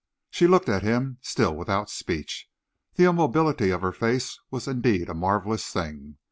She 0.31 0.47
looked 0.47 0.67
at 0.67 0.81
him, 0.81 1.19
still 1.21 1.55
without 1.55 1.87
speech. 1.91 2.47
The 2.95 3.03
immobility 3.03 3.69
of 3.69 3.83
her 3.83 3.91
face 3.91 4.39
was 4.49 4.67
indeed 4.67 5.09
a 5.09 5.13
marvellous 5.13 5.67
thing. 5.71 6.17